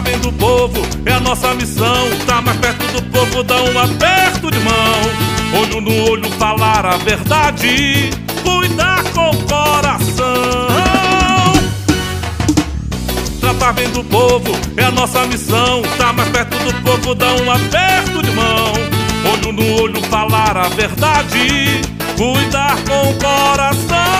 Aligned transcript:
vendo 0.00 0.28
o 0.28 0.32
povo, 0.32 0.80
é 1.06 1.12
a 1.12 1.20
nossa 1.20 1.54
missão. 1.54 2.08
Tá 2.26 2.40
mais 2.40 2.58
perto 2.58 2.84
do 2.92 3.02
povo, 3.10 3.42
dá 3.42 3.56
um 3.62 3.78
aperto 3.78 4.50
de 4.50 4.58
mão. 4.60 5.60
Olho 5.60 5.80
no 5.80 6.10
olho, 6.10 6.30
falar 6.32 6.84
a 6.86 6.96
verdade. 6.98 8.10
Cuidar 8.42 9.02
com 9.14 9.30
o 9.30 9.42
coração. 9.44 10.28
Tratar 13.40 13.72
bem 13.72 13.88
do 13.90 14.04
povo 14.04 14.52
é 14.76 14.84
a 14.84 14.90
nossa 14.90 15.24
missão. 15.26 15.82
Tá 15.96 16.12
mais 16.12 16.28
perto 16.30 16.56
do 16.58 16.74
povo, 16.82 17.14
dá 17.14 17.32
um 17.34 17.50
aperto 17.50 18.22
de 18.22 18.30
mão. 18.32 18.72
Olho 19.32 19.52
no 19.52 19.82
olho, 19.82 20.02
falar 20.04 20.56
a 20.56 20.68
verdade. 20.68 21.80
Cuidar 22.16 22.76
com 22.84 23.10
o 23.10 23.14
coração. 23.14 24.17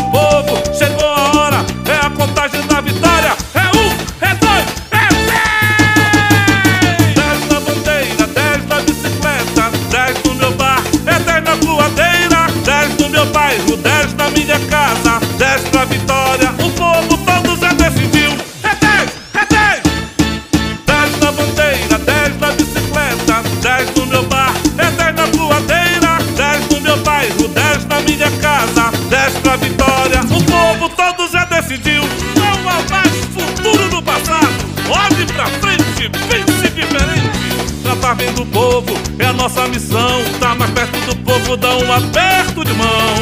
Meu 0.00 0.10
povo, 0.10 0.62
chegou 0.74 1.06
a 1.06 1.36
hora, 1.36 1.64
é 1.86 2.06
a 2.06 2.10
contagem 2.10 2.66
da 2.66 2.80
vitória. 2.80 3.36
É 3.54 3.60
um, 3.76 3.90
é 4.20 4.34
dois, 4.34 4.64
é 4.90 5.08
dez. 5.28 5.60
Dez 7.14 7.48
na 7.50 7.60
bandeira, 7.60 8.26
dez 8.26 8.66
na 8.66 8.80
bicicleta, 8.80 9.70
dez 9.90 10.22
no 10.24 10.34
meu 10.34 10.52
bar, 10.52 10.82
é 11.06 11.18
dez 11.18 11.44
na 11.44 11.54
voadeira, 11.56 12.46
dez 12.64 12.96
no 12.98 13.08
meu 13.10 13.26
bairro, 13.26 13.76
dez 13.76 14.14
na 14.14 14.30
minha 14.30 14.58
casa, 14.70 15.20
dez 15.36 15.60
pra 15.68 15.84
vitória. 15.84 16.39
No 34.00 34.02
passado. 34.02 34.48
Olhe 34.88 35.26
pra 35.26 35.46
frente, 35.46 36.08
pense 36.28 36.68
diferente. 36.70 37.82
Tratar 37.82 38.14
bem 38.14 38.32
do 38.32 38.46
povo 38.46 38.94
é 39.18 39.26
a 39.26 39.32
nossa 39.32 39.68
missão. 39.68 40.22
Tá 40.40 40.54
mais 40.54 40.70
perto 40.72 40.98
do 41.06 41.16
povo, 41.16 41.56
dá 41.56 41.76
um 41.76 41.92
aperto 41.92 42.64
de 42.64 42.72
mão. 42.72 43.14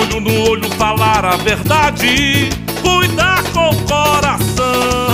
Olho 0.00 0.20
no 0.20 0.50
olho, 0.50 0.70
falar 0.72 1.24
a 1.24 1.36
verdade. 1.36 2.50
Cuidar 2.82 3.42
com 3.52 3.70
o 3.70 3.76
coração. 3.82 5.06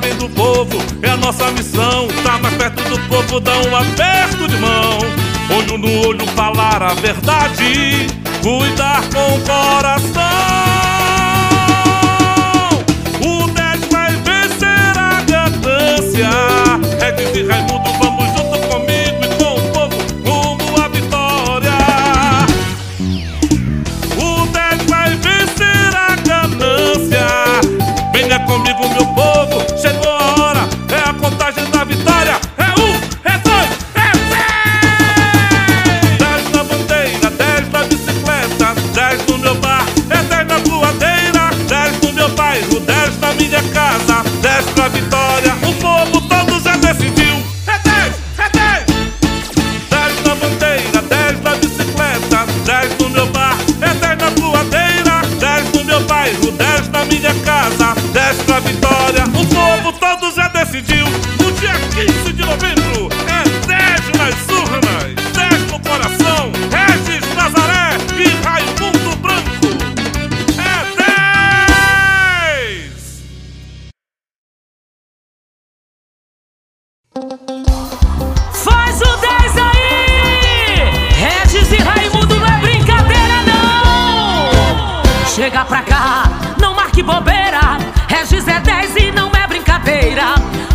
Bem 0.00 0.14
do 0.16 0.26
povo 0.30 0.82
é 1.02 1.10
a 1.10 1.16
nossa 1.18 1.50
missão. 1.50 2.08
Tá 2.24 2.38
mais 2.38 2.56
perto 2.56 2.82
do 2.88 2.98
povo, 3.08 3.38
dá 3.38 3.52
um 3.52 3.76
aperto 3.76 4.48
de 4.48 4.56
mão. 4.56 4.98
Olho 5.54 5.76
no 5.76 6.08
olho, 6.08 6.26
falar 6.28 6.82
a 6.82 6.94
verdade. 6.94 8.06
Cuidar 8.42 9.02
com 9.12 9.34
o 9.34 9.40
coração. 9.42 10.91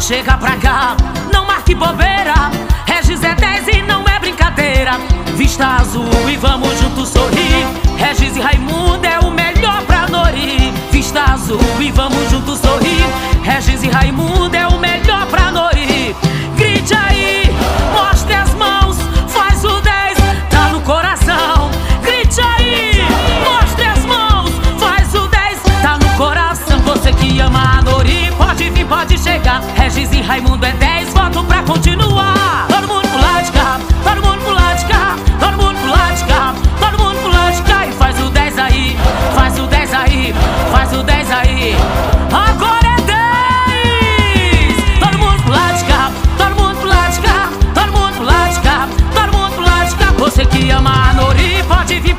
Chega 0.08 0.38
pra 0.38 0.56
cá, 0.56 0.96
não 1.34 1.46
marque 1.46 1.76
bobeira. 1.76 2.50
Regis 2.86 3.22
é 3.26 3.36
10 3.36 3.68
e 3.68 3.82
não 3.82 4.06
é 4.08 4.18
brincadeira. 4.18 4.92
Vista 5.36 5.68
azul 5.82 6.08
e 6.32 6.38
vamos 6.38 6.80
juntos 6.80 7.10
sorrir. 7.10 7.68
Regis 7.98 8.38
e 8.38 8.40
Raimundo 8.40 9.06
é 9.06 9.20
o 9.20 9.30
melhor 9.30 9.84
pra 9.84 10.08
Nori. 10.08 10.72
Vista 10.94 11.34
azul 11.34 11.60
e 11.82 11.92
vamos 11.92 12.32
juntos 12.32 12.58
sorrir. 12.60 13.04
Regis 13.44 13.84
e 13.84 13.90
Raimundo 13.90 14.56
é 14.56 14.66
o 14.70 14.80
melhor 14.80 14.97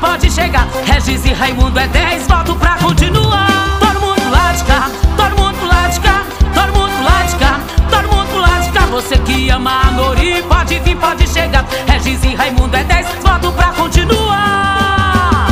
pode 0.09 0.31
chegar. 0.31 0.67
Regis 0.85 1.23
e 1.23 1.33
Raimundo 1.33 1.79
é 1.79 1.87
10, 1.87 2.25
voto 2.27 2.55
pra 2.55 2.75
continuar. 2.77 3.77
Todo 3.79 3.99
mundo 3.99 4.31
lado 4.31 4.57
de 4.57 4.63
cá, 4.63 4.89
todo 5.15 5.37
mundo 5.37 5.67
lado 5.67 5.93
de 5.93 5.99
cá, 5.99 6.23
todo 6.51 6.73
mundo 6.73 7.03
lado 7.03 7.29
de 7.29 7.35
cá, 7.35 7.59
todo 7.91 8.07
mundo 8.07 8.37
lado 8.39 8.63
de 8.63 8.71
cá. 8.71 8.85
Você 8.87 9.17
que 9.19 9.49
ama 9.51 9.81
a 9.81 9.91
Nori, 9.91 10.41
pode 10.49 10.79
vir, 10.79 10.97
pode 10.97 11.27
chegar. 11.27 11.63
Regis 11.87 12.23
e 12.23 12.33
Raimundo 12.33 12.75
é 12.75 12.83
10, 12.83 13.07
voto 13.21 13.51
pra 13.51 13.67
continuar. 13.73 15.47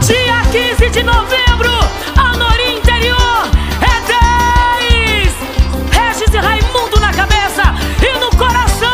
Dia 0.00 0.42
15 0.52 0.90
de 0.90 1.02
novembro, 1.02 1.72
a 2.16 2.36
Nori 2.36 2.76
Interior 2.78 3.48
é 3.82 4.00
10! 4.78 5.34
Regis 5.90 6.32
e 6.32 6.38
Raimundo 6.38 7.00
na 7.00 7.12
cabeça 7.12 7.74
e 8.00 8.16
no 8.20 8.30
coração! 8.36 8.90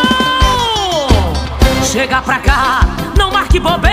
Chega 1.85 2.23
pra 2.23 2.39
cá, 2.39 2.81
não 3.19 3.31
marque 3.31 3.61
bobeira. 3.61 3.86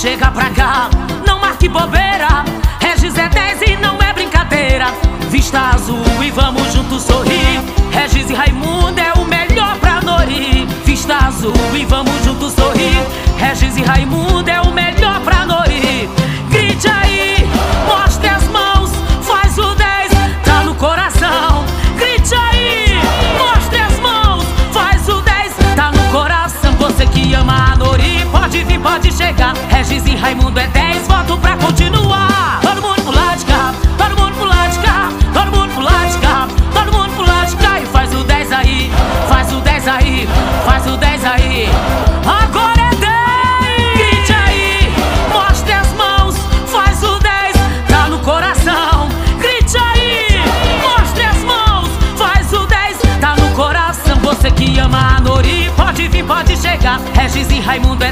Chega 0.00 0.30
pra 0.30 0.48
cá, 0.50 0.88
não 1.26 1.40
marque 1.40 1.68
bobeira. 1.68 2.44
Regis 2.78 3.18
é 3.18 3.28
10 3.28 3.62
e 3.62 3.76
não 3.78 4.00
é 4.00 4.12
brincadeira. 4.12 4.92
Vista 5.28 5.70
azul 5.74 6.04
e 6.24 6.30
vamos 6.30 6.72
juntos 6.72 7.02
sorrir. 7.02 7.60
Regis 7.90 8.30
e 8.30 8.32
Raimundo 8.32 9.00
é 9.00 9.12
o 9.14 9.24
melhor 9.24 9.76
pra 9.78 10.00
Nori. 10.00 10.68
Vista 10.84 11.16
azul 11.16 11.52
e 11.74 11.84
vamos 11.84 12.14
juntos 12.24 12.52
sorrir. 12.52 13.04
Regis 13.38 13.76
e 13.76 13.82
Raimundo 13.82 14.48
é 14.48 14.57
Raimundo 57.68 58.07